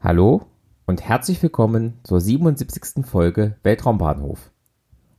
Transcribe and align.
Hallo 0.00 0.42
und 0.86 1.02
herzlich 1.02 1.42
willkommen 1.42 1.98
zur 2.04 2.20
77. 2.20 3.04
Folge 3.04 3.56
Weltraumbahnhof. 3.64 4.52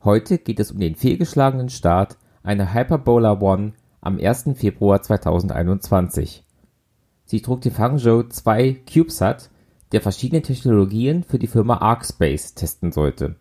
Heute 0.06 0.38
geht 0.38 0.62
es 0.62 0.72
um 0.72 0.80
den 0.80 0.96
fehlgeschlagenen 0.96 1.68
Start 1.68 2.18
einer 2.44 2.74
Hyperbola 2.74 3.42
One 3.42 3.74
am 4.00 4.18
1. 4.18 4.52
Februar 4.56 5.02
2021. 5.02 6.46
Sie 7.26 7.42
trug 7.42 7.60
den 7.60 7.74
Fangzhou 7.74 8.24
2 8.24 8.84
CubeSat, 8.90 9.50
der 9.92 10.00
verschiedene 10.00 10.44
Technologien 10.44 11.24
für 11.24 11.40
die 11.40 11.48
Firma 11.48 11.80
ArcSpace 11.80 12.56
testen 12.56 12.94
sollte. 12.94 13.36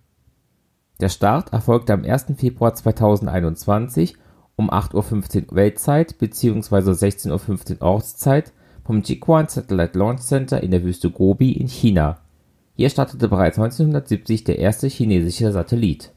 Der 1.01 1.09
Start 1.09 1.52
erfolgte 1.52 1.93
am 1.93 2.02
1. 2.02 2.32
Februar 2.37 2.74
2021 2.74 4.16
um 4.57 4.70
8.15 4.70 5.51
Uhr 5.51 5.55
Weltzeit 5.55 6.18
bzw. 6.18 6.91
16.15 6.91 7.77
Uhr 7.77 7.82
Ortszeit 7.82 8.52
vom 8.88 9.02
Jiuquan 9.02 9.48
Satellite 9.48 9.98
Launch 9.98 10.23
Center 10.23 10.62
in 10.62 10.70
der 10.70 10.83
Wüste 10.83 11.10
Gobi 11.10 11.52
in 11.52 11.69
China. 11.69 12.20
Hier 12.74 12.88
startete 12.88 13.29
bereits 13.29 13.59
1970 13.59 14.45
der 14.45 14.59
erste 14.59 14.87
chinesische 14.87 15.52
Satellit. 15.52 16.10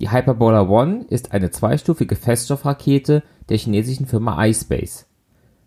Die 0.00 0.12
Hyperbola 0.12 0.68
One 0.68 1.04
ist 1.10 1.32
eine 1.32 1.50
zweistufige 1.50 2.14
Feststoffrakete 2.14 3.24
der 3.48 3.58
chinesischen 3.58 4.06
Firma 4.06 4.46
iSpace. 4.46 5.06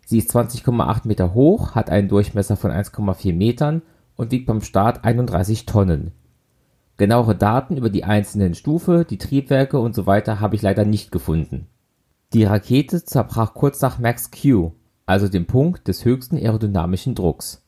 Sie 0.06 0.16
ist 0.16 0.34
20,8 0.34 1.06
Meter 1.06 1.34
hoch, 1.34 1.74
hat 1.74 1.90
einen 1.90 2.08
Durchmesser 2.08 2.56
von 2.56 2.70
1,4 2.70 3.34
Metern 3.34 3.82
und 4.16 4.30
wiegt 4.30 4.46
beim 4.46 4.62
Start 4.62 5.04
31 5.04 5.66
Tonnen 5.66 6.12
Genauere 6.96 7.36
Daten 7.36 7.76
über 7.76 7.90
die 7.90 8.04
einzelnen 8.04 8.54
Stufe, 8.54 9.04
die 9.04 9.18
Triebwerke 9.18 9.78
und 9.78 9.94
so 9.94 10.06
habe 10.06 10.56
ich 10.56 10.62
leider 10.62 10.86
nicht 10.86 11.12
gefunden. 11.12 11.66
Die 12.32 12.44
Rakete 12.44 13.04
zerbrach 13.04 13.52
kurz 13.52 13.82
nach 13.82 13.98
Max 13.98 14.30
Q, 14.30 14.72
also 15.08 15.28
dem 15.28 15.46
Punkt 15.46 15.88
des 15.88 16.04
höchsten 16.04 16.36
aerodynamischen 16.36 17.14
Drucks. 17.14 17.64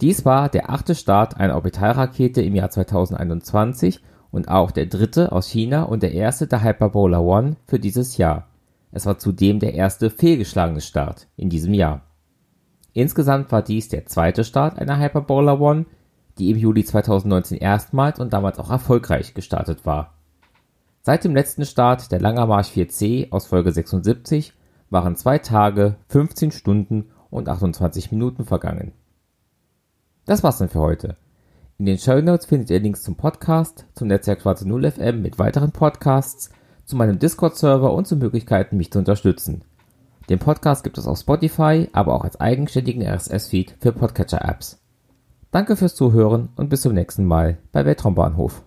Dies 0.00 0.24
war 0.24 0.48
der 0.48 0.70
achte 0.70 0.94
Start 0.94 1.36
einer 1.36 1.54
Orbitalrakete 1.54 2.42
im 2.42 2.54
Jahr 2.54 2.68
2021 2.68 4.02
und 4.30 4.48
auch 4.48 4.72
der 4.72 4.86
dritte 4.86 5.30
aus 5.30 5.48
China 5.48 5.84
und 5.84 6.02
der 6.02 6.12
erste 6.12 6.46
der 6.46 6.64
Hyperbola 6.64 7.20
One 7.20 7.56
für 7.66 7.78
dieses 7.78 8.16
Jahr. 8.16 8.48
Es 8.90 9.06
war 9.06 9.18
zudem 9.18 9.60
der 9.60 9.74
erste 9.74 10.10
fehlgeschlagene 10.10 10.80
Start 10.80 11.28
in 11.36 11.48
diesem 11.48 11.72
Jahr. 11.72 12.02
Insgesamt 12.92 13.52
war 13.52 13.62
dies 13.62 13.88
der 13.88 14.06
zweite 14.06 14.42
Start 14.42 14.78
einer 14.78 14.98
Hyperbola 14.98 15.60
One 15.60 15.86
die 16.38 16.50
im 16.50 16.58
Juli 16.58 16.84
2019 16.84 17.58
erstmals 17.58 18.18
und 18.18 18.32
damals 18.32 18.58
auch 18.58 18.70
erfolgreich 18.70 19.32
gestartet 19.32 19.86
war. 19.86 20.14
Seit 21.00 21.24
dem 21.24 21.34
letzten 21.34 21.64
Start 21.64 22.10
der 22.12 22.20
Langer 22.20 22.46
Marsch 22.46 22.68
4C 22.68 23.30
aus 23.30 23.46
Folge 23.46 23.72
76 23.72 24.52
waren 24.96 25.14
zwei 25.14 25.36
Tage, 25.36 25.96
15 26.08 26.52
Stunden 26.52 27.10
und 27.28 27.50
28 27.50 28.10
Minuten 28.12 28.46
vergangen. 28.46 28.92
Das 30.24 30.42
war's 30.42 30.56
dann 30.56 30.70
für 30.70 30.80
heute. 30.80 31.16
In 31.76 31.84
den 31.84 31.98
Show 31.98 32.18
Notes 32.22 32.46
findet 32.46 32.70
ihr 32.70 32.80
Links 32.80 33.02
zum 33.02 33.14
Podcast, 33.14 33.84
zum 33.92 34.08
Netzwerk 34.08 34.40
Schwarze 34.40 34.66
Null 34.66 34.90
FM 34.90 35.20
mit 35.20 35.38
weiteren 35.38 35.70
Podcasts, 35.70 36.48
zu 36.86 36.96
meinem 36.96 37.18
Discord-Server 37.18 37.92
und 37.92 38.06
zu 38.06 38.16
Möglichkeiten, 38.16 38.78
mich 38.78 38.90
zu 38.90 38.98
unterstützen. 38.98 39.64
Den 40.30 40.38
Podcast 40.38 40.82
gibt 40.82 40.96
es 40.96 41.06
auf 41.06 41.18
Spotify, 41.18 41.90
aber 41.92 42.14
auch 42.14 42.24
als 42.24 42.40
eigenständigen 42.40 43.02
RSS-Feed 43.02 43.76
für 43.78 43.92
Podcatcher-Apps. 43.92 44.80
Danke 45.50 45.76
fürs 45.76 45.94
Zuhören 45.94 46.48
und 46.56 46.70
bis 46.70 46.80
zum 46.80 46.94
nächsten 46.94 47.26
Mal 47.26 47.58
bei 47.70 47.84
Weltraumbahnhof. 47.84 48.62